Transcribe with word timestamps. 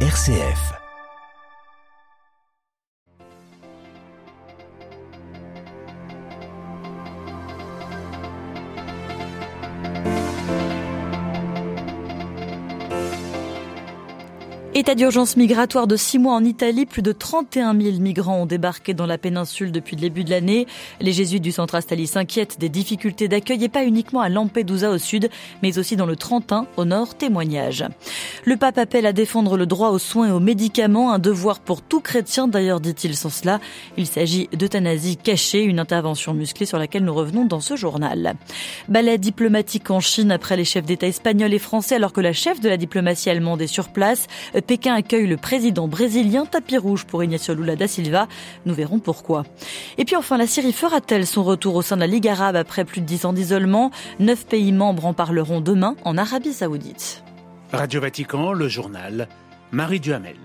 RCF. 0.00 0.85
État 14.78 14.94
d'urgence 14.94 15.38
migratoire 15.38 15.86
de 15.86 15.96
six 15.96 16.18
mois 16.18 16.34
en 16.34 16.44
Italie. 16.44 16.84
Plus 16.84 17.00
de 17.00 17.10
31 17.10 17.74
000 17.80 17.96
migrants 17.98 18.42
ont 18.42 18.44
débarqué 18.44 18.92
dans 18.92 19.06
la 19.06 19.16
péninsule 19.16 19.72
depuis 19.72 19.96
le 19.96 20.02
début 20.02 20.22
de 20.22 20.28
l'année. 20.28 20.66
Les 21.00 21.14
jésuites 21.14 21.42
du 21.42 21.50
centre 21.50 21.76
Astali 21.76 22.06
s'inquiètent 22.06 22.60
des 22.60 22.68
difficultés 22.68 23.26
d'accueil 23.26 23.64
et 23.64 23.70
pas 23.70 23.86
uniquement 23.86 24.20
à 24.20 24.28
Lampedusa 24.28 24.90
au 24.90 24.98
sud, 24.98 25.30
mais 25.62 25.78
aussi 25.78 25.96
dans 25.96 26.04
le 26.04 26.14
Trentin 26.14 26.66
au 26.76 26.84
nord. 26.84 27.14
Témoignage. 27.14 27.86
Le 28.44 28.58
pape 28.58 28.76
appelle 28.76 29.06
à 29.06 29.14
défendre 29.14 29.56
le 29.56 29.64
droit 29.64 29.88
aux 29.88 29.98
soins 29.98 30.28
et 30.28 30.30
aux 30.30 30.40
médicaments, 30.40 31.10
un 31.10 31.18
devoir 31.18 31.60
pour 31.60 31.80
tout 31.80 32.00
chrétien. 32.00 32.46
D'ailleurs, 32.46 32.80
dit-il 32.80 33.16
sans 33.16 33.30
cela, 33.30 33.60
il 33.96 34.06
s'agit 34.06 34.50
d'euthanasie 34.52 35.16
cachée, 35.16 35.62
une 35.62 35.78
intervention 35.78 36.34
musclée 36.34 36.66
sur 36.66 36.78
laquelle 36.78 37.04
nous 37.04 37.14
revenons 37.14 37.46
dans 37.46 37.62
ce 37.62 37.76
journal. 37.76 38.34
Ballet 38.90 39.16
diplomatique 39.16 39.90
en 39.90 40.00
Chine 40.00 40.30
après 40.30 40.58
les 40.58 40.66
chefs 40.66 40.84
d'État 40.84 41.06
espagnols 41.06 41.54
et 41.54 41.58
français 41.58 41.94
alors 41.94 42.12
que 42.12 42.20
la 42.20 42.34
chef 42.34 42.60
de 42.60 42.68
la 42.68 42.76
diplomatie 42.76 43.30
allemande 43.30 43.62
est 43.62 43.66
sur 43.68 43.88
place. 43.88 44.26
Pékin 44.66 44.94
accueille 44.94 45.26
le 45.26 45.36
président 45.36 45.88
brésilien 45.88 46.44
tapis 46.44 46.76
rouge 46.76 47.04
pour 47.04 47.22
Ignacio 47.22 47.54
Lula 47.54 47.76
da 47.76 47.86
Silva. 47.86 48.26
Nous 48.64 48.74
verrons 48.74 48.98
pourquoi. 48.98 49.44
Et 49.98 50.04
puis 50.04 50.16
enfin, 50.16 50.36
la 50.36 50.46
Syrie 50.46 50.72
fera-t-elle 50.72 51.26
son 51.26 51.44
retour 51.44 51.74
au 51.76 51.82
sein 51.82 51.96
de 51.96 52.00
la 52.00 52.06
Ligue 52.06 52.28
arabe 52.28 52.56
après 52.56 52.84
plus 52.84 53.00
de 53.00 53.06
dix 53.06 53.24
ans 53.24 53.32
d'isolement? 53.32 53.90
Neuf 54.18 54.46
pays 54.46 54.72
membres 54.72 55.06
en 55.06 55.14
parleront 55.14 55.60
demain 55.60 55.96
en 56.04 56.18
Arabie 56.18 56.52
saoudite. 56.52 57.22
Radio 57.72 58.00
Vatican, 58.00 58.52
le 58.52 58.68
journal, 58.68 59.28
Marie 59.70 60.00
Duhamel. 60.00 60.36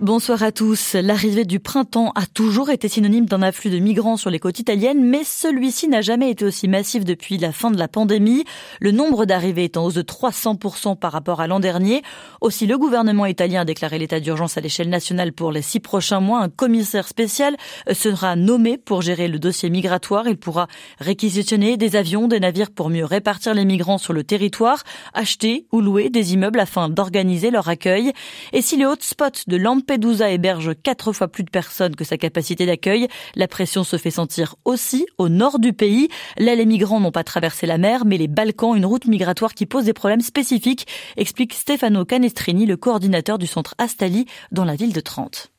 Bonsoir 0.00 0.42
à 0.42 0.50
tous. 0.50 0.94
L'arrivée 0.94 1.44
du 1.44 1.60
printemps 1.60 2.10
a 2.16 2.26
toujours 2.26 2.68
été 2.70 2.88
synonyme 2.88 3.26
d'un 3.26 3.42
afflux 3.42 3.70
de 3.70 3.78
migrants 3.78 4.16
sur 4.16 4.28
les 4.28 4.40
côtes 4.40 4.58
italiennes, 4.58 5.00
mais 5.04 5.22
celui-ci 5.22 5.86
n'a 5.86 6.00
jamais 6.00 6.30
été 6.30 6.44
aussi 6.44 6.66
massif 6.66 7.04
depuis 7.04 7.38
la 7.38 7.52
fin 7.52 7.70
de 7.70 7.78
la 7.78 7.86
pandémie. 7.86 8.44
Le 8.80 8.90
nombre 8.90 9.24
d'arrivées 9.24 9.64
est 9.64 9.76
en 9.76 9.84
hausse 9.84 9.94
de 9.94 10.02
300% 10.02 10.98
par 10.98 11.12
rapport 11.12 11.40
à 11.40 11.46
l'an 11.46 11.60
dernier. 11.60 12.02
Aussi, 12.40 12.66
le 12.66 12.76
gouvernement 12.76 13.24
italien 13.24 13.60
a 13.60 13.64
déclaré 13.64 14.00
l'état 14.00 14.18
d'urgence 14.18 14.58
à 14.58 14.60
l'échelle 14.60 14.88
nationale 14.88 15.32
pour 15.32 15.52
les 15.52 15.62
six 15.62 15.78
prochains 15.78 16.20
mois. 16.20 16.40
Un 16.40 16.48
commissaire 16.48 17.06
spécial 17.06 17.56
sera 17.92 18.34
nommé 18.34 18.78
pour 18.78 19.00
gérer 19.00 19.28
le 19.28 19.38
dossier 19.38 19.70
migratoire. 19.70 20.26
Il 20.26 20.38
pourra 20.38 20.66
réquisitionner 20.98 21.76
des 21.76 21.94
avions, 21.94 22.26
des 22.26 22.40
navires 22.40 22.72
pour 22.72 22.90
mieux 22.90 23.04
répartir 23.04 23.54
les 23.54 23.64
migrants 23.64 23.98
sur 23.98 24.12
le 24.12 24.24
territoire, 24.24 24.82
acheter 25.14 25.66
ou 25.70 25.80
louer 25.80 26.10
des 26.10 26.34
immeubles 26.34 26.58
afin 26.58 26.88
d'organiser 26.88 27.52
leur 27.52 27.68
accueil. 27.68 28.12
Et 28.52 28.60
si 28.60 28.76
les 28.76 28.86
hotspots 28.86 29.44
de 29.46 29.56
Lampedusa 29.56 29.83
Lampedusa 29.84 30.30
héberge 30.30 30.72
quatre 30.82 31.12
fois 31.12 31.28
plus 31.28 31.44
de 31.44 31.50
personnes 31.50 31.94
que 31.94 32.04
sa 32.04 32.16
capacité 32.16 32.64
d'accueil. 32.64 33.06
La 33.36 33.48
pression 33.48 33.84
se 33.84 33.98
fait 33.98 34.10
sentir 34.10 34.54
aussi 34.64 35.06
au 35.18 35.28
nord 35.28 35.58
du 35.58 35.74
pays. 35.74 36.08
Là, 36.38 36.54
les 36.54 36.64
migrants 36.64 37.00
n'ont 37.00 37.10
pas 37.10 37.22
traversé 37.22 37.66
la 37.66 37.76
mer, 37.76 38.06
mais 38.06 38.16
les 38.16 38.28
Balkans, 38.28 38.74
une 38.74 38.86
route 38.86 39.06
migratoire 39.06 39.52
qui 39.52 39.66
pose 39.66 39.84
des 39.84 39.92
problèmes 39.92 40.22
spécifiques, 40.22 40.86
explique 41.18 41.52
Stefano 41.52 42.06
Canestrini, 42.06 42.64
le 42.64 42.78
coordinateur 42.78 43.36
du 43.36 43.46
centre 43.46 43.74
Astali 43.76 44.24
dans 44.52 44.64
la 44.64 44.74
ville 44.74 44.94
de 44.94 45.00
Trente. 45.00 45.52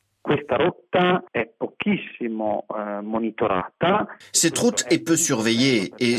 Cette 4.32 4.58
route 4.58 4.84
est 4.90 5.06
peu 5.06 5.16
surveillée 5.16 5.92
et 6.00 6.16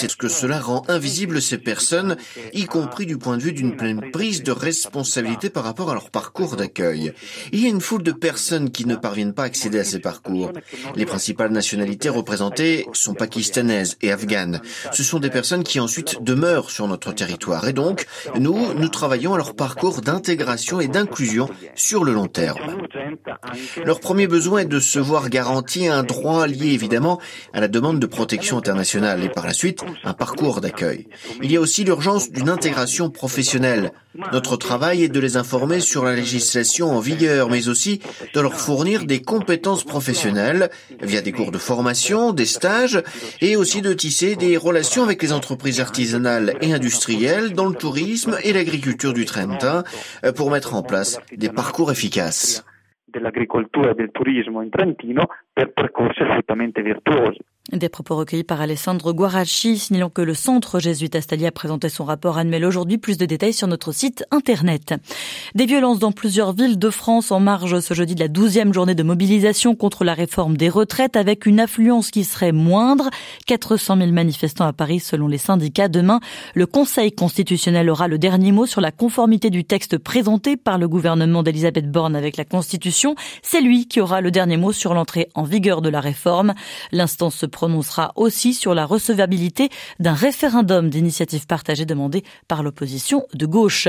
c'est 0.00 0.10
ce 0.10 0.16
que 0.16 0.28
cela 0.28 0.60
rend 0.60 0.82
invisible 0.88 1.42
ces 1.42 1.58
personnes, 1.58 2.16
y 2.54 2.64
compris 2.64 3.04
du 3.04 3.18
point 3.18 3.36
de 3.36 3.42
vue 3.42 3.52
d'une 3.52 3.76
pleine 3.76 4.10
prise 4.10 4.42
de 4.42 4.50
responsabilité 4.50 5.50
par 5.50 5.62
rapport 5.62 5.90
à 5.90 5.94
leur 5.94 6.10
parcours 6.10 6.56
d'accueil. 6.56 7.12
Il 7.52 7.60
y 7.60 7.66
a 7.66 7.68
une 7.68 7.82
foule 7.82 8.02
de 8.02 8.12
personnes 8.12 8.70
qui 8.70 8.86
ne 8.86 8.96
parviennent 8.96 9.34
pas 9.34 9.42
à 9.42 9.46
accéder 9.46 9.78
à 9.78 9.84
ces 9.84 9.98
parcours. 9.98 10.52
Les 10.96 11.04
principales 11.04 11.52
nationalités 11.52 12.08
représentées 12.08 12.86
sont 12.94 13.12
pakistanaises 13.12 13.98
et 14.00 14.10
afghanes. 14.10 14.62
Ce 14.90 15.02
sont 15.02 15.18
des 15.18 15.28
personnes 15.28 15.64
qui 15.64 15.80
ensuite 15.80 16.22
demeurent 16.22 16.70
sur 16.70 16.88
notre 16.88 17.12
territoire. 17.12 17.68
Et 17.68 17.74
donc, 17.74 18.06
nous, 18.38 18.72
nous 18.72 18.88
travaillons 18.88 19.34
à 19.34 19.36
leur 19.36 19.54
parcours 19.54 20.00
d'intégration 20.00 20.80
et 20.80 20.88
d'inclusion 20.88 21.46
sur 21.74 22.04
le 22.04 22.14
long 22.14 22.28
terme. 22.28 22.78
Leur 23.84 24.00
premier 24.00 24.28
besoin 24.28 24.60
est 24.60 24.64
de 24.64 24.80
se 24.80 24.98
voir 24.98 25.28
garanti 25.28 25.88
un 25.88 26.04
droit 26.04 26.46
lié 26.46 26.68
évidemment 26.68 27.20
à 27.52 27.60
la 27.60 27.68
demande 27.68 27.98
de 27.98 28.06
protection 28.06 28.56
internationale 28.56 29.22
et 29.22 29.28
par 29.28 29.46
la 29.46 29.52
suite 29.52 29.79
un 30.04 30.12
parcours 30.12 30.60
d'accueil. 30.60 31.06
Il 31.42 31.50
y 31.50 31.56
a 31.56 31.60
aussi 31.60 31.84
l'urgence 31.84 32.30
d'une 32.30 32.48
intégration 32.48 33.10
professionnelle. 33.10 33.92
Notre 34.32 34.56
travail 34.56 35.04
est 35.04 35.08
de 35.08 35.20
les 35.20 35.36
informer 35.36 35.80
sur 35.80 36.04
la 36.04 36.14
législation 36.14 36.90
en 36.90 37.00
vigueur, 37.00 37.48
mais 37.48 37.68
aussi 37.68 38.00
de 38.34 38.40
leur 38.40 38.54
fournir 38.54 39.04
des 39.04 39.22
compétences 39.22 39.84
professionnelles 39.84 40.70
via 41.00 41.20
des 41.20 41.32
cours 41.32 41.52
de 41.52 41.58
formation, 41.58 42.32
des 42.32 42.46
stages, 42.46 43.02
et 43.40 43.56
aussi 43.56 43.82
de 43.82 43.92
tisser 43.92 44.36
des 44.36 44.56
relations 44.56 45.04
avec 45.04 45.22
les 45.22 45.32
entreprises 45.32 45.80
artisanales 45.80 46.54
et 46.60 46.72
industrielles 46.72 47.52
dans 47.52 47.66
le 47.66 47.74
tourisme 47.74 48.36
et 48.42 48.52
l'agriculture 48.52 49.12
du 49.12 49.24
Trentin 49.24 49.84
pour 50.36 50.50
mettre 50.50 50.74
en 50.74 50.82
place 50.82 51.20
des 51.36 51.48
parcours 51.48 51.90
efficaces. 51.90 52.64
Des 57.72 57.88
propos 57.88 58.16
recueillis 58.16 58.42
par 58.42 58.60
Alessandro 58.60 59.14
Guaracci, 59.14 59.78
signalant 59.78 60.10
que 60.10 60.22
le 60.22 60.34
centre 60.34 60.80
jésuite 60.80 61.14
Astali 61.14 61.46
a 61.46 61.52
présenté 61.52 61.88
son 61.88 62.04
rapport 62.04 62.36
annuel 62.36 62.64
aujourd'hui. 62.64 62.98
Plus 62.98 63.16
de 63.16 63.26
détails 63.26 63.52
sur 63.52 63.68
notre 63.68 63.92
site 63.92 64.24
internet. 64.32 64.94
Des 65.54 65.66
violences 65.66 66.00
dans 66.00 66.10
plusieurs 66.10 66.52
villes 66.52 66.80
de 66.80 66.90
France 66.90 67.30
en 67.30 67.38
marge 67.38 67.78
ce 67.78 67.94
jeudi 67.94 68.16
de 68.16 68.20
la 68.20 68.26
douzième 68.26 68.74
journée 68.74 68.96
de 68.96 69.04
mobilisation 69.04 69.76
contre 69.76 70.02
la 70.02 70.14
réforme 70.14 70.56
des 70.56 70.68
retraites 70.68 71.14
avec 71.14 71.46
une 71.46 71.60
affluence 71.60 72.10
qui 72.10 72.24
serait 72.24 72.50
moindre. 72.50 73.08
400 73.46 73.98
000 73.98 74.10
manifestants 74.10 74.66
à 74.66 74.72
Paris 74.72 74.98
selon 74.98 75.28
les 75.28 75.38
syndicats. 75.38 75.86
Demain, 75.86 76.18
le 76.56 76.66
Conseil 76.66 77.12
constitutionnel 77.12 77.88
aura 77.88 78.08
le 78.08 78.18
dernier 78.18 78.50
mot 78.50 78.66
sur 78.66 78.80
la 78.80 78.90
conformité 78.90 79.48
du 79.48 79.62
texte 79.62 79.96
présenté 79.96 80.56
par 80.56 80.76
le 80.76 80.88
gouvernement 80.88 81.44
d'Elisabeth 81.44 81.88
Borne 81.88 82.16
avec 82.16 82.36
la 82.36 82.44
Constitution. 82.44 83.14
C'est 83.42 83.60
lui 83.60 83.86
qui 83.86 84.00
aura 84.00 84.20
le 84.20 84.32
dernier 84.32 84.56
mot 84.56 84.72
sur 84.72 84.92
l'entrée 84.92 85.28
en 85.36 85.44
vigueur 85.44 85.82
de 85.82 85.88
la 85.88 86.00
réforme. 86.00 86.54
L'instance 86.90 87.36
se 87.36 87.46
prononcera 87.60 88.12
aussi 88.16 88.54
sur 88.54 88.74
la 88.74 88.86
recevabilité 88.86 89.68
d'un 89.98 90.14
référendum 90.14 90.88
d'initiative 90.88 91.46
partagée 91.46 91.84
demandé 91.84 92.24
par 92.48 92.62
l'opposition 92.62 93.26
de 93.34 93.44
gauche. 93.44 93.86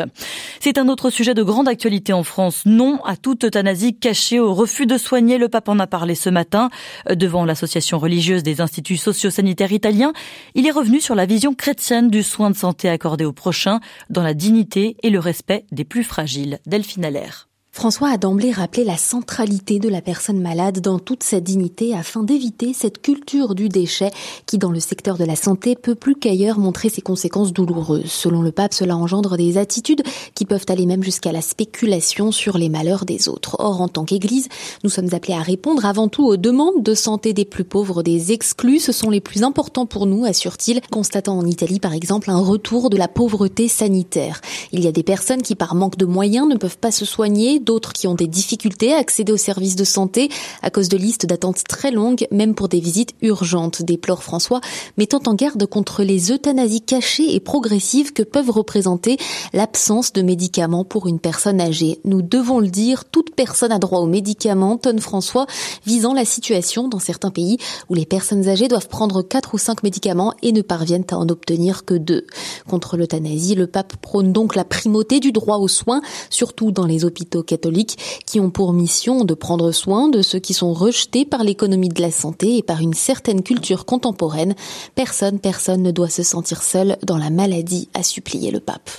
C'est 0.60 0.78
un 0.78 0.90
autre 0.90 1.10
sujet 1.10 1.34
de 1.34 1.42
grande 1.42 1.70
actualité 1.70 2.12
en 2.12 2.24
France. 2.24 2.64
Non 2.66 3.00
à 3.06 3.16
toute 3.16 3.46
euthanasie 3.46 3.96
cachée 3.98 4.42
au 4.42 4.54
refus 4.54 4.88
de 4.88 4.98
soigner. 4.98 5.38
Le 5.38 5.48
pape 5.48 5.70
en 5.70 5.80
a 5.80 5.88
parlé 5.88 6.16
ce 6.16 6.30
matin 6.30 6.70
devant 7.10 7.46
l'association 7.46 7.98
religieuse 7.98 8.44
des 8.44 8.60
instituts 8.60 8.98
sociosanitaires 8.98 9.72
italiens. 9.72 10.12
Il 10.54 10.68
est 10.68 10.72
revenu 10.72 11.00
sur 11.00 11.16
la 11.16 11.26
vision 11.26 11.54
chrétienne 11.54 12.10
du 12.10 12.24
soin 12.24 12.50
de 12.50 12.58
santé 12.58 12.90
accordé 12.90 13.24
au 13.24 13.32
prochain 13.32 13.80
dans 14.10 14.22
la 14.22 14.34
dignité 14.34 14.98
et 15.02 15.10
le 15.10 15.20
respect 15.20 15.64
des 15.72 15.86
plus 15.86 16.04
fragiles. 16.04 16.60
Delphine 16.66 17.06
Allaire. 17.06 17.51
François 17.74 18.10
a 18.10 18.18
d'emblée 18.18 18.52
rappelé 18.52 18.84
la 18.84 18.98
centralité 18.98 19.80
de 19.80 19.88
la 19.88 20.02
personne 20.02 20.42
malade 20.42 20.82
dans 20.82 21.00
toute 21.00 21.24
sa 21.24 21.40
dignité 21.40 21.96
afin 21.96 22.22
d'éviter 22.22 22.74
cette 22.74 23.02
culture 23.02 23.56
du 23.56 23.70
déchet 23.70 24.12
qui, 24.46 24.58
dans 24.58 24.72
le 24.72 24.82
secteur 24.82 25.18
de 25.18 25.24
la 25.24 25.38
santé, 25.38 25.78
peut 25.78 25.96
plus 25.96 26.16
qu'ailleurs 26.16 26.60
montrer 26.60 26.90
ses 26.90 27.02
conséquences 27.02 27.54
douloureuses. 27.54 28.12
Selon 28.12 28.42
le 28.42 28.52
pape, 28.52 28.74
cela 28.74 28.98
engendre 28.98 29.38
des 29.38 29.58
attitudes 29.58 30.04
qui 30.36 30.46
peuvent 30.46 30.66
aller 30.68 30.86
même 30.86 31.02
jusqu'à 31.02 31.32
la 31.32 31.42
spéculation 31.42 32.34
sur 32.34 32.58
les 32.58 32.68
malheurs 32.68 33.06
des 33.06 33.30
autres. 33.30 33.56
Or, 33.60 33.80
en 33.80 33.88
tant 33.88 34.04
qu'Église, 34.04 34.50
nous 34.84 34.90
sommes 34.90 35.14
appelés 35.14 35.34
à 35.34 35.42
répondre 35.42 35.86
avant 35.86 36.10
tout 36.10 36.26
aux 36.26 36.38
demandes 36.38 36.84
de 36.84 36.94
santé 36.94 37.32
des 37.32 37.46
plus 37.46 37.64
pauvres, 37.64 38.04
des 38.04 38.34
exclus. 38.34 38.80
Ce 38.80 38.92
sont 38.92 39.10
les 39.10 39.22
plus 39.22 39.44
importants 39.44 39.86
pour 39.86 40.08
nous, 40.08 40.26
assure-t-il, 40.26 40.82
constatant 40.92 41.38
en 41.38 41.46
Italie, 41.46 41.80
par 41.80 41.94
exemple, 41.94 42.32
un 42.32 42.42
retour 42.42 42.90
de 42.90 42.98
la 42.98 43.08
pauvreté 43.08 43.70
sanitaire. 43.70 44.42
Il 44.74 44.84
y 44.84 44.88
a 44.88 44.92
des 44.92 45.04
personnes 45.04 45.42
qui, 45.42 45.56
par 45.56 45.74
manque 45.74 45.98
de 45.98 46.06
moyens, 46.06 46.50
ne 46.50 46.58
peuvent 46.58 46.78
pas 46.78 46.92
se 46.92 47.06
soigner, 47.06 47.61
d'autres 47.64 47.94
qui 47.94 48.08
ont 48.08 48.16
des 48.16 48.28
difficultés 48.28 48.94
à 48.94 48.98
accéder 48.98 49.32
aux 49.32 49.38
services 49.38 49.76
de 49.76 49.84
santé 49.84 50.30
à 50.62 50.70
cause 50.70 50.90
de 50.90 50.98
listes 50.98 51.26
d'attente 51.26 51.64
très 51.68 51.92
longues, 51.92 52.28
même 52.32 52.56
pour 52.56 52.68
des 52.68 52.80
visites 52.80 53.14
urgentes, 53.22 53.82
déplore 53.82 54.24
François, 54.24 54.62
mettant 54.98 55.22
en 55.26 55.34
garde 55.34 55.66
contre 55.66 56.04
les 56.04 56.32
euthanasies 56.32 56.82
cachées 56.82 57.36
et 57.36 57.40
progressives 57.40 58.14
que 58.14 58.24
peuvent 58.24 58.50
représenter 58.50 59.18
l'absence 59.54 60.14
de 60.14 60.22
médicaments 60.22 60.86
pour 60.86 61.08
une 61.08 61.20
personne 61.20 61.62
âgée. 61.62 62.00
Nous 62.06 62.22
devons 62.22 62.60
le 62.60 62.70
dire, 62.70 63.06
toute 63.06 63.36
personne 63.36 63.72
a 63.72 63.80
droit 63.80 64.00
aux 64.00 64.08
médicaments, 64.08 64.78
tonne 64.78 65.00
François, 65.00 65.48
visant 65.86 66.14
la 66.14 66.26
situation 66.26 66.88
dans 66.88 67.00
certains 67.00 67.32
pays 67.32 67.58
où 67.90 67.94
les 67.94 68.06
personnes 68.06 68.48
âgées 68.48 68.68
doivent 68.68 68.88
prendre 68.88 69.22
quatre 69.22 69.54
ou 69.54 69.58
cinq 69.58 69.84
médicaments 69.84 70.34
et 70.42 70.52
ne 70.52 70.62
parviennent 70.62 71.06
à 71.12 71.18
en 71.18 71.30
obtenir 71.30 71.86
que 71.86 71.94
deux. 71.94 72.26
Contre 72.68 72.98
l'euthanasie, 72.98 73.56
le 73.56 73.68
pape 73.68 73.96
prône 73.98 74.32
donc 74.32 74.56
la 74.56 74.66
primauté 74.66 75.20
du 75.20 75.32
droit 75.32 75.58
aux 75.58 75.68
soins, 75.68 76.02
surtout 76.30 76.72
dans 76.72 76.86
les 76.86 77.06
hôpitaux 77.06 77.44
catholiques 77.52 77.98
qui 78.26 78.40
ont 78.40 78.50
pour 78.50 78.72
mission 78.72 79.26
de 79.26 79.34
prendre 79.34 79.74
soin 79.74 80.08
de 80.08 80.22
ceux 80.22 80.40
qui 80.40 80.54
sont 80.54 80.72
rejetés 80.72 81.26
par 81.26 81.44
l'économie 81.44 81.90
de 81.90 82.02
la 82.02 82.12
santé 82.12 82.56
et 82.56 82.64
par 82.64 82.80
une 82.80 82.94
certaine 82.94 83.44
culture 83.44 83.86
contemporaine. 83.86 84.56
Personne, 84.96 85.40
personne 85.40 85.84
ne 85.84 85.92
doit 85.92 86.10
se 86.10 86.24
sentir 86.24 86.64
seul 86.64 86.98
dans 87.04 87.18
la 87.18 87.30
maladie, 87.30 87.90
a 87.94 88.04
supplié 88.04 88.52
le 88.52 88.62
pape. 88.62 88.90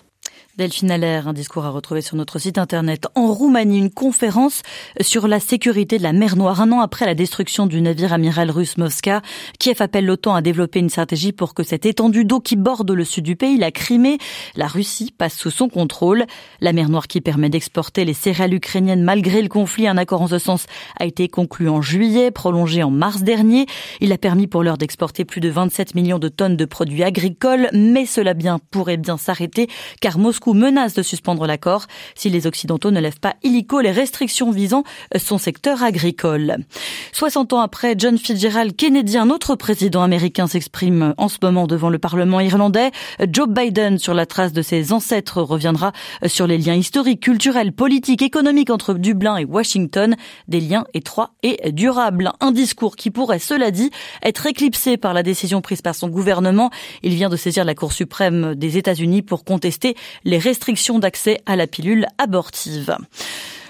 Delphine 0.59 0.91
Allaire, 0.91 1.29
un 1.29 1.33
discours 1.33 1.65
à 1.65 1.71
retrouver 1.71 2.03
sur 2.03 2.15
notre 2.15 2.39
site 2.39 2.59
internet. 2.59 3.07
En 3.15 3.33
Roumanie, 3.33 3.79
une 3.79 3.91
conférence 3.91 4.61
sur 5.01 5.27
la 5.27 5.41
sécurité 5.41 5.97
de 5.97 6.03
la 6.03 6.13
mer 6.13 6.37
Noire. 6.37 6.61
Un 6.61 6.73
an 6.73 6.81
après 6.81 7.07
la 7.07 7.15
destruction 7.15 7.67
du 7.67 7.81
navire 7.81 8.13
amiral 8.13 8.51
russe 8.51 8.77
Mosca, 8.77 9.23
Kiev 9.59 9.81
appelle 9.81 10.05
l'OTAN 10.05 10.35
à 10.35 10.43
développer 10.43 10.79
une 10.81 10.91
stratégie 10.91 11.33
pour 11.33 11.55
que 11.55 11.63
cette 11.63 11.87
étendue 11.87 12.27
d'eau 12.27 12.39
qui 12.39 12.57
borde 12.57 12.91
le 12.91 13.03
sud 13.03 13.25
du 13.25 13.35
pays, 13.35 13.57
la 13.57 13.71
Crimée, 13.71 14.19
la 14.55 14.67
Russie, 14.67 15.11
passe 15.17 15.39
sous 15.39 15.51
son 15.51 15.71
contrôle. 15.71 16.27
La 16.61 16.75
mer 16.75 16.91
Noire 16.91 17.09
qui 17.09 17.23
permet 17.23 17.49
d'exporter 17.49 18.05
les 18.05 18.13
céréales 18.13 18.53
ukrainiennes 18.53 19.05
malgré 19.05 19.41
le 19.41 19.49
conflit. 19.49 19.87
Un 19.87 19.97
accord 19.97 20.21
en 20.21 20.29
ce 20.29 20.39
sens 20.39 20.67
a 21.01 21.07
été 21.07 21.29
conclu 21.29 21.71
en 21.71 21.81
juillet, 21.81 22.31
prolongé 22.31 22.83
en 22.83 22.91
mars 22.91 23.23
dernier. 23.23 23.65
Il 24.03 24.13
a 24.13 24.19
permis 24.19 24.49
pour 24.49 24.63
l'heure 24.63 24.77
d'exporter 24.77 25.25
plus 25.25 25.41
de 25.41 25.49
27 25.49 25.95
millions 25.95 26.19
de 26.19 26.29
tonnes 26.29 26.59
de 26.59 26.67
produits 26.67 27.05
agricoles, 27.05 27.71
mais 27.73 28.05
cela 28.05 28.35
bien 28.35 28.59
pourrait 28.71 28.99
bien 28.99 29.17
s'arrêter 29.17 29.69
car 30.03 30.19
Moscou 30.19 30.42
menace 30.53 30.95
de 30.95 31.03
suspendre 31.03 31.47
l'accord 31.47 31.87
si 32.15 32.29
les 32.29 32.47
Occidentaux 32.47 32.91
ne 32.91 33.01
lèvent 33.01 33.21
pas 33.21 33.37
illico 33.43 33.81
les 33.81 33.93
restrictions 33.93 34.51
visant 34.51 34.85
son 35.17 35.39
secteur 35.39 35.83
agricole. 35.83 36.59
60 37.13 37.53
ans 37.53 37.61
après, 37.61 37.95
John 37.97 38.19
Fitzgerald 38.19 38.77
Kennedy, 38.77 39.17
un 39.17 39.31
autre 39.31 39.55
président 39.55 40.03
américain, 40.03 40.47
s'exprime 40.47 41.15
en 41.17 41.29
ce 41.29 41.39
moment 41.43 41.67
devant 41.67 41.89
le 41.91 41.99
Parlement 41.99 42.41
irlandais. 42.41 42.91
Joe 43.31 43.49
Biden, 43.49 43.99
sur 43.99 44.15
la 44.15 44.27
trace 44.27 44.53
de 44.53 44.63
ses 44.63 44.93
ancêtres, 44.93 45.41
reviendra 45.41 45.93
sur 46.27 46.47
les 46.47 46.59
liens 46.59 46.75
historiques, 46.75 47.21
culturels, 47.21 47.73
politiques, 47.73 48.23
économiques 48.23 48.71
entre 48.71 48.95
Dublin 48.95 49.37
et 49.37 49.45
Washington, 49.45 50.17
des 50.49 50.61
liens 50.61 50.85
étroits 50.95 51.31
et 51.43 51.71
durables. 51.73 52.33
Un 52.41 52.53
discours 52.53 52.97
qui 52.97 53.11
pourrait, 53.11 53.39
cela 53.39 53.71
dit, 53.71 53.91
être 54.23 54.47
éclipsé 54.47 54.97
par 54.97 55.15
la 55.15 55.23
décision 55.23 55.61
prise 55.61 55.83
par 55.83 55.95
son 55.95 56.09
gouvernement. 56.09 56.71
Il 57.03 57.15
vient 57.15 57.29
de 57.29 57.37
saisir 57.37 57.65
la 57.65 57.75
Cour 57.75 57.93
suprême 57.93 58.55
des 58.55 58.79
États-Unis 58.79 59.23
pour 59.23 59.45
contester 59.45 59.95
restrictions 60.39 60.99
d'accès 60.99 61.41
à 61.47 61.57
la 61.57 61.67
pilule 61.67 62.07
abortive. 62.19 62.97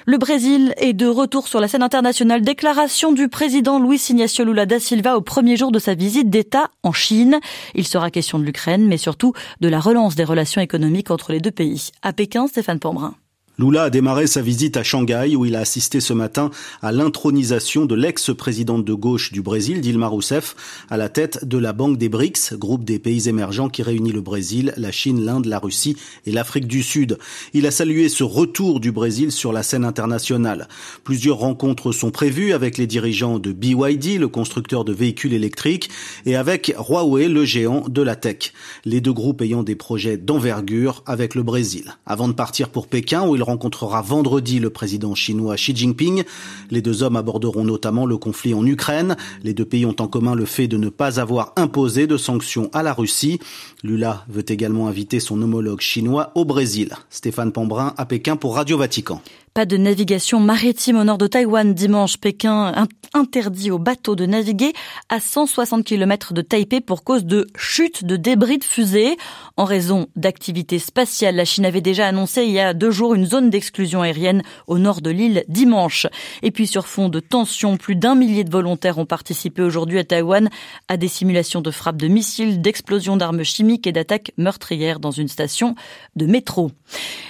Le 0.04 0.18
Brésil 0.18 0.74
est 0.78 0.94
de 0.94 1.06
retour 1.06 1.46
sur 1.46 1.60
la 1.60 1.68
scène 1.68 1.82
internationale. 1.82 2.42
Déclaration 2.42 3.12
du 3.12 3.28
président 3.28 3.78
Luis 3.78 4.04
Ignacio 4.10 4.44
Lula 4.44 4.66
da 4.66 4.80
Silva 4.80 5.16
au 5.16 5.20
premier 5.20 5.56
jour 5.56 5.70
de 5.70 5.78
sa 5.78 5.94
visite 5.94 6.28
d'État 6.28 6.70
en 6.82 6.92
Chine. 6.92 7.38
Il 7.76 7.86
sera 7.86 8.10
question 8.10 8.40
de 8.40 8.44
l'Ukraine, 8.44 8.86
mais 8.88 8.96
surtout 8.96 9.32
de 9.60 9.68
la 9.68 9.78
relance 9.78 10.16
des 10.16 10.24
relations 10.24 10.60
économiques 10.60 11.12
entre 11.12 11.32
les 11.32 11.40
deux 11.40 11.52
pays. 11.52 11.90
À 12.02 12.12
Pékin, 12.12 12.48
Stéphane 12.48 12.80
Pombrin. 12.80 13.14
Lula 13.62 13.84
a 13.84 13.90
démarré 13.90 14.26
sa 14.26 14.42
visite 14.42 14.76
à 14.76 14.82
Shanghai 14.82 15.36
où 15.36 15.46
il 15.46 15.54
a 15.54 15.60
assisté 15.60 16.00
ce 16.00 16.12
matin 16.12 16.50
à 16.82 16.90
l'intronisation 16.90 17.86
de 17.86 17.94
l'ex-présidente 17.94 18.84
de 18.84 18.92
gauche 18.92 19.30
du 19.30 19.40
Brésil, 19.40 19.80
Dilma 19.80 20.08
Rousseff, 20.08 20.56
à 20.90 20.96
la 20.96 21.08
tête 21.08 21.44
de 21.44 21.58
la 21.58 21.72
Banque 21.72 21.96
des 21.96 22.08
BRICS, 22.08 22.54
groupe 22.54 22.82
des 22.82 22.98
pays 22.98 23.28
émergents 23.28 23.68
qui 23.68 23.84
réunit 23.84 24.10
le 24.10 24.20
Brésil, 24.20 24.74
la 24.76 24.90
Chine, 24.90 25.24
l'Inde, 25.24 25.46
la 25.46 25.60
Russie 25.60 25.96
et 26.26 26.32
l'Afrique 26.32 26.66
du 26.66 26.82
Sud. 26.82 27.18
Il 27.52 27.64
a 27.68 27.70
salué 27.70 28.08
ce 28.08 28.24
retour 28.24 28.80
du 28.80 28.90
Brésil 28.90 29.30
sur 29.30 29.52
la 29.52 29.62
scène 29.62 29.84
internationale. 29.84 30.66
Plusieurs 31.04 31.38
rencontres 31.38 31.92
sont 31.92 32.10
prévues 32.10 32.54
avec 32.54 32.78
les 32.78 32.88
dirigeants 32.88 33.38
de 33.38 33.52
BYD, 33.52 34.18
le 34.18 34.26
constructeur 34.26 34.84
de 34.84 34.92
véhicules 34.92 35.34
électriques, 35.34 35.88
et 36.26 36.34
avec 36.34 36.74
Huawei, 36.88 37.28
le 37.28 37.44
géant 37.44 37.84
de 37.88 38.02
la 38.02 38.16
tech. 38.16 38.54
Les 38.84 39.00
deux 39.00 39.12
groupes 39.12 39.40
ayant 39.40 39.62
des 39.62 39.76
projets 39.76 40.16
d'envergure 40.16 41.04
avec 41.06 41.36
le 41.36 41.44
Brésil. 41.44 41.94
Avant 42.06 42.26
de 42.26 42.32
partir 42.32 42.68
pour 42.68 42.88
Pékin, 42.88 43.24
où 43.24 43.36
il 43.36 43.51
rencontrera 43.52 44.00
vendredi 44.00 44.60
le 44.60 44.70
président 44.70 45.14
chinois 45.14 45.56
Xi 45.56 45.76
Jinping. 45.76 46.24
Les 46.70 46.80
deux 46.80 47.02
hommes 47.02 47.16
aborderont 47.16 47.64
notamment 47.64 48.06
le 48.06 48.16
conflit 48.16 48.54
en 48.54 48.64
Ukraine. 48.64 49.14
Les 49.42 49.52
deux 49.52 49.66
pays 49.66 49.84
ont 49.84 49.96
en 49.98 50.08
commun 50.08 50.34
le 50.34 50.46
fait 50.46 50.68
de 50.68 50.78
ne 50.78 50.88
pas 50.88 51.20
avoir 51.20 51.52
imposé 51.56 52.06
de 52.06 52.16
sanctions 52.16 52.70
à 52.72 52.82
la 52.82 52.94
Russie. 52.94 53.40
Lula 53.82 54.24
veut 54.28 54.44
également 54.48 54.88
inviter 54.88 55.20
son 55.20 55.40
homologue 55.42 55.82
chinois 55.82 56.32
au 56.34 56.46
Brésil. 56.46 56.94
Stéphane 57.10 57.52
Pambrin 57.52 57.92
à 57.98 58.06
Pékin 58.06 58.36
pour 58.36 58.56
Radio 58.56 58.78
Vatican. 58.78 59.20
Pas 59.54 59.66
de 59.66 59.76
navigation 59.76 60.40
maritime 60.40 60.96
au 60.96 61.04
nord 61.04 61.18
de 61.18 61.26
Taïwan 61.26 61.74
dimanche. 61.74 62.16
Pékin 62.16 62.86
interdit 63.12 63.70
aux 63.70 63.78
bateaux 63.78 64.16
de 64.16 64.24
naviguer 64.24 64.72
à 65.10 65.20
160 65.20 65.84
km 65.84 66.32
de 66.32 66.40
Taipei 66.40 66.80
pour 66.80 67.04
cause 67.04 67.26
de 67.26 67.46
chute 67.54 68.06
de 68.06 68.16
débris 68.16 68.56
de 68.56 68.64
fusées. 68.64 69.18
En 69.58 69.64
raison 69.64 70.06
d'activités 70.16 70.78
spatiales, 70.78 71.36
la 71.36 71.44
Chine 71.44 71.66
avait 71.66 71.82
déjà 71.82 72.06
annoncé 72.06 72.44
il 72.44 72.52
y 72.52 72.60
a 72.60 72.72
deux 72.72 72.90
jours 72.90 73.12
une 73.14 73.26
zone 73.26 73.50
d'exclusion 73.50 74.00
aérienne 74.00 74.42
au 74.68 74.78
nord 74.78 75.02
de 75.02 75.10
l'île 75.10 75.44
dimanche. 75.48 76.06
Et 76.40 76.50
puis 76.50 76.66
sur 76.66 76.86
fond 76.86 77.10
de 77.10 77.20
tensions, 77.20 77.76
plus 77.76 77.94
d'un 77.94 78.14
millier 78.14 78.44
de 78.44 78.50
volontaires 78.50 78.96
ont 78.96 79.04
participé 79.04 79.60
aujourd'hui 79.60 79.98
à 79.98 80.04
Taïwan 80.04 80.48
à 80.88 80.96
des 80.96 81.08
simulations 81.08 81.60
de 81.60 81.70
frappes 81.70 81.98
de 81.98 82.08
missiles, 82.08 82.62
d'explosions 82.62 83.18
d'armes 83.18 83.44
chimiques 83.44 83.86
et 83.86 83.92
d'attaques 83.92 84.32
meurtrières 84.38 84.98
dans 84.98 85.10
une 85.10 85.28
station 85.28 85.74
de 86.16 86.24
métro. 86.24 86.70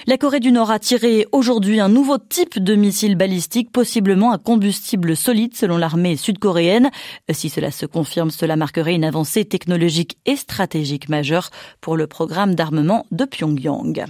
La 0.07 0.17
Corée 0.17 0.39
du 0.39 0.53
Nord 0.53 0.71
a 0.71 0.79
tiré 0.79 1.27
aujourd'hui 1.33 1.81
un 1.81 1.89
nouveau 1.89 2.12
type 2.17 2.59
de 2.59 2.75
missile 2.75 3.15
balistique, 3.15 3.71
possiblement 3.71 4.31
à 4.31 4.37
combustible 4.37 5.15
solide 5.15 5.55
selon 5.55 5.77
l'armée 5.77 6.17
sud-coréenne. 6.17 6.89
Si 7.31 7.49
cela 7.49 7.71
se 7.71 7.85
confirme, 7.85 8.31
cela 8.31 8.55
marquerait 8.55 8.95
une 8.95 9.05
avancée 9.05 9.45
technologique 9.45 10.17
et 10.25 10.35
stratégique 10.35 11.09
majeure 11.09 11.49
pour 11.81 11.97
le 11.97 12.07
programme 12.07 12.55
d'armement 12.55 13.05
de 13.11 13.25
Pyongyang. 13.25 14.05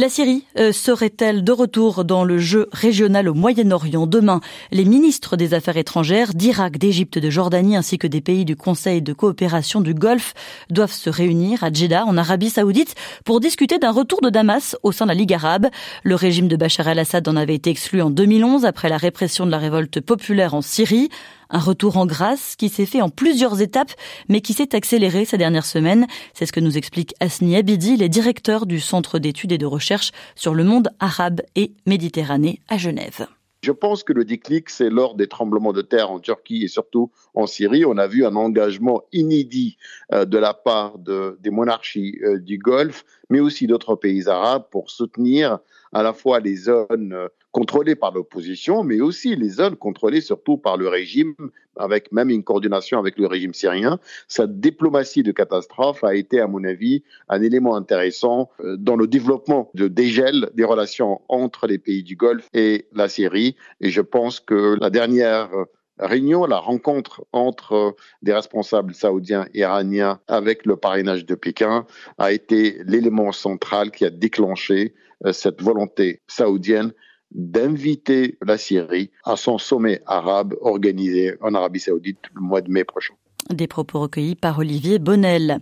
La 0.00 0.08
Syrie 0.08 0.44
euh, 0.56 0.70
serait-elle 0.70 1.42
de 1.42 1.50
retour 1.50 2.04
dans 2.04 2.22
le 2.22 2.38
jeu 2.38 2.68
régional 2.70 3.28
au 3.28 3.34
Moyen-Orient 3.34 4.06
Demain, 4.06 4.40
les 4.70 4.84
ministres 4.84 5.36
des 5.36 5.54
Affaires 5.54 5.76
étrangères 5.76 6.34
d'Irak, 6.34 6.78
d'Égypte, 6.78 7.18
de 7.18 7.30
Jordanie 7.30 7.74
ainsi 7.74 7.98
que 7.98 8.06
des 8.06 8.20
pays 8.20 8.44
du 8.44 8.54
Conseil 8.54 9.02
de 9.02 9.12
coopération 9.12 9.80
du 9.80 9.94
Golfe 9.94 10.34
doivent 10.70 10.92
se 10.92 11.10
réunir 11.10 11.64
à 11.64 11.72
Jeddah, 11.72 12.04
en 12.06 12.16
Arabie 12.16 12.48
saoudite, 12.48 12.94
pour 13.24 13.40
discuter 13.40 13.80
d'un 13.80 13.90
retour 13.90 14.20
de 14.20 14.30
Damas 14.30 14.76
au 14.84 14.92
sein 14.92 15.04
de 15.04 15.08
la 15.08 15.16
Ligue 15.16 15.34
arabe. 15.34 15.66
Le 16.04 16.14
régime 16.14 16.46
de 16.46 16.54
Bachar 16.54 16.86
el-Assad 16.86 17.26
en 17.26 17.34
avait 17.34 17.56
été 17.56 17.70
exclu 17.70 18.00
en 18.00 18.10
2011 18.10 18.66
après 18.66 18.88
la 18.88 18.98
répression 18.98 19.46
de 19.46 19.50
la 19.50 19.58
révolte 19.58 20.00
populaire 20.00 20.54
en 20.54 20.62
Syrie. 20.62 21.08
Un 21.50 21.58
retour 21.58 21.96
en 21.96 22.06
grâce 22.06 22.56
qui 22.56 22.68
s'est 22.68 22.86
fait 22.86 23.00
en 23.00 23.08
plusieurs 23.08 23.60
étapes, 23.60 23.92
mais 24.28 24.40
qui 24.40 24.52
s'est 24.52 24.74
accéléré 24.74 25.24
ces 25.24 25.38
dernières 25.38 25.64
semaines. 25.64 26.06
C'est 26.34 26.46
ce 26.46 26.52
que 26.52 26.60
nous 26.60 26.76
explique 26.76 27.14
Asni 27.20 27.56
Abidi, 27.56 27.96
les 27.96 28.08
directeurs 28.08 28.66
du 28.66 28.80
Centre 28.80 29.18
d'études 29.18 29.52
et 29.52 29.58
de 29.58 29.66
recherche 29.66 30.12
sur 30.34 30.54
le 30.54 30.64
monde 30.64 30.90
arabe 31.00 31.40
et 31.56 31.72
méditerranée 31.86 32.60
à 32.68 32.76
Genève. 32.76 33.26
Je 33.62 33.72
pense 33.72 34.04
que 34.04 34.12
le 34.12 34.24
déclic, 34.24 34.70
c'est 34.70 34.88
lors 34.88 35.16
des 35.16 35.26
tremblements 35.26 35.72
de 35.72 35.82
terre 35.82 36.12
en 36.12 36.20
Turquie 36.20 36.62
et 36.62 36.68
surtout 36.68 37.10
en 37.34 37.46
Syrie. 37.46 37.84
On 37.84 37.98
a 37.98 38.06
vu 38.06 38.24
un 38.24 38.36
engagement 38.36 39.02
inédit 39.12 39.78
euh, 40.12 40.24
de 40.24 40.38
la 40.38 40.54
part 40.54 40.98
de, 40.98 41.36
des 41.40 41.50
monarchies 41.50 42.18
euh, 42.22 42.38
du 42.38 42.58
Golfe, 42.58 43.04
mais 43.30 43.40
aussi 43.40 43.66
d'autres 43.66 43.96
pays 43.96 44.28
arabes 44.28 44.66
pour 44.70 44.90
soutenir 44.90 45.58
à 45.92 46.02
la 46.02 46.12
fois 46.12 46.40
les 46.40 46.56
zones 46.56 47.12
euh, 47.12 47.28
contrôlées 47.52 47.94
par 47.94 48.12
l'opposition, 48.12 48.84
mais 48.84 49.00
aussi 49.00 49.34
les 49.34 49.48
zones 49.48 49.76
contrôlées 49.76 50.20
surtout 50.20 50.58
par 50.58 50.76
le 50.76 50.88
régime, 50.88 51.34
avec 51.76 52.12
même 52.12 52.30
une 52.30 52.44
coordination 52.44 52.98
avec 52.98 53.18
le 53.18 53.26
régime 53.26 53.54
syrien. 53.54 53.98
Cette 54.26 54.60
diplomatie 54.60 55.22
de 55.22 55.32
catastrophe 55.32 56.04
a 56.04 56.14
été, 56.14 56.40
à 56.40 56.46
mon 56.46 56.64
avis, 56.64 57.02
un 57.28 57.42
élément 57.42 57.76
intéressant 57.76 58.50
euh, 58.60 58.76
dans 58.76 58.96
le 58.96 59.06
développement 59.06 59.70
de 59.74 59.88
dégel 59.88 60.50
des 60.54 60.64
relations 60.64 61.20
entre 61.28 61.66
les 61.66 61.78
pays 61.78 62.02
du 62.02 62.16
Golfe 62.16 62.48
et 62.52 62.86
la 62.92 63.08
Syrie. 63.08 63.56
Et 63.80 63.90
je 63.90 64.00
pense 64.00 64.40
que 64.40 64.76
la 64.80 64.90
dernière 64.90 65.50
réunion, 65.98 66.46
la 66.46 66.58
rencontre 66.58 67.24
entre 67.32 67.96
des 68.22 68.32
responsables 68.32 68.94
saoudiens 68.94 69.46
et 69.54 69.60
iraniens 69.60 70.20
avec 70.28 70.66
le 70.66 70.76
parrainage 70.76 71.26
de 71.26 71.34
Pékin 71.34 71.86
a 72.18 72.32
été 72.32 72.78
l'élément 72.84 73.32
central 73.32 73.90
qui 73.90 74.04
a 74.04 74.10
déclenché 74.10 74.94
euh, 75.26 75.32
cette 75.32 75.62
volonté 75.62 76.20
saoudienne 76.26 76.92
d'inviter 77.30 78.38
la 78.42 78.56
Syrie 78.56 79.10
à 79.24 79.36
son 79.36 79.58
sommet 79.58 80.00
arabe 80.06 80.54
organisé 80.60 81.36
en 81.40 81.54
Arabie 81.54 81.80
saoudite 81.80 82.20
le 82.34 82.40
mois 82.40 82.62
de 82.62 82.70
mai 82.70 82.84
prochain. 82.84 83.14
Des 83.50 83.66
propos 83.66 84.00
recueillis 84.00 84.34
par 84.34 84.58
Olivier 84.58 84.98
Bonnel. 84.98 85.60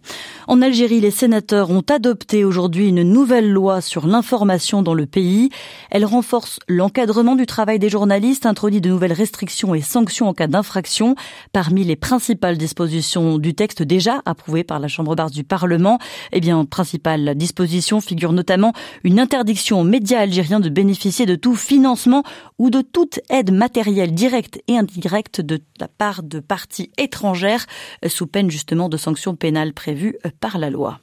En 0.48 0.60
Algérie, 0.60 1.00
les 1.00 1.12
sénateurs 1.12 1.70
ont 1.70 1.84
adopté 1.88 2.44
aujourd'hui 2.44 2.88
une 2.88 3.04
nouvelle 3.04 3.48
loi 3.48 3.80
sur 3.80 4.08
l'information 4.08 4.82
dans 4.82 4.92
le 4.92 5.06
pays. 5.06 5.50
Elle 5.92 6.04
renforce 6.04 6.58
l'encadrement 6.66 7.36
du 7.36 7.46
travail 7.46 7.78
des 7.78 7.88
journalistes, 7.88 8.44
introduit 8.44 8.80
de 8.80 8.88
nouvelles 8.88 9.12
restrictions 9.12 9.72
et 9.72 9.82
sanctions 9.82 10.28
en 10.28 10.34
cas 10.34 10.48
d'infraction. 10.48 11.14
Parmi 11.52 11.84
les 11.84 11.94
principales 11.94 12.58
dispositions 12.58 13.38
du 13.38 13.54
texte 13.54 13.84
déjà 13.84 14.20
approuvé 14.24 14.64
par 14.64 14.80
la 14.80 14.88
Chambre 14.88 15.14
basse 15.14 15.30
du 15.30 15.44
Parlement, 15.44 16.00
eh 16.32 16.40
bien, 16.40 16.64
principales 16.64 17.36
dispositions 17.36 18.00
figurent 18.00 18.32
notamment 18.32 18.72
une 19.04 19.20
interdiction 19.20 19.80
aux 19.80 19.84
médias 19.84 20.22
algériens 20.22 20.60
de 20.60 20.70
bénéficier 20.70 21.24
de 21.24 21.36
tout 21.36 21.54
financement 21.54 22.24
ou 22.58 22.68
de 22.68 22.80
toute 22.80 23.20
aide 23.30 23.52
matérielle 23.52 24.12
directe 24.12 24.60
et 24.66 24.76
indirecte 24.76 25.40
de 25.40 25.60
la 25.78 25.86
part 25.86 26.24
de 26.24 26.40
parties 26.40 26.90
étrangères 26.98 27.66
sous 28.06 28.26
peine 28.26 28.50
justement 28.50 28.88
de 28.88 28.96
sanctions 28.96 29.36
pénales 29.36 29.72
prévues 29.72 30.16
par 30.40 30.58
la 30.58 30.70
loi. 30.70 31.00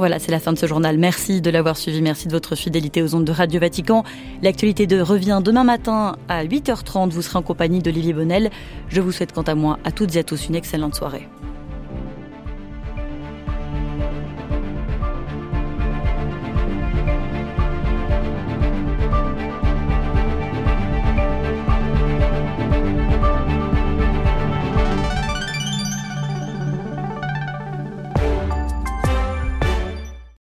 Voilà, 0.00 0.18
c'est 0.18 0.30
la 0.30 0.40
fin 0.40 0.54
de 0.54 0.58
ce 0.58 0.64
journal. 0.64 0.96
Merci 0.96 1.42
de 1.42 1.50
l'avoir 1.50 1.76
suivi. 1.76 2.00
Merci 2.00 2.26
de 2.26 2.32
votre 2.32 2.54
fidélité 2.56 3.02
aux 3.02 3.14
ondes 3.14 3.26
de 3.26 3.32
Radio 3.32 3.60
Vatican. 3.60 4.02
L'actualité 4.40 4.86
de 4.86 4.98
revient 4.98 5.42
demain 5.44 5.62
matin 5.62 6.16
à 6.26 6.42
8h30. 6.42 7.10
Vous 7.10 7.20
serez 7.20 7.36
en 7.36 7.42
compagnie 7.42 7.80
d'Olivier 7.80 8.14
Bonnel. 8.14 8.48
Je 8.88 9.02
vous 9.02 9.12
souhaite 9.12 9.32
quant 9.32 9.42
à 9.42 9.54
moi 9.54 9.78
à 9.84 9.92
toutes 9.92 10.16
et 10.16 10.20
à 10.20 10.24
tous 10.24 10.48
une 10.48 10.54
excellente 10.54 10.94
soirée. 10.94 11.28